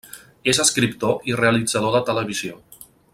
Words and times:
És 0.53 0.59
escriptor 0.63 1.29
i 1.33 1.37
realitzador 1.41 1.95
de 1.97 2.03
televisió. 2.11 2.61